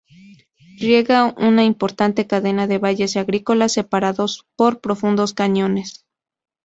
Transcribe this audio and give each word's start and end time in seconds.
Riega 0.79 1.31
una 1.37 1.63
importante 1.63 2.25
cadena 2.25 2.65
de 2.65 2.79
valles 2.79 3.17
agrícolas 3.17 3.73
separados 3.73 4.47
por 4.55 4.79
profundos 4.81 5.35
cañones. 5.35 6.07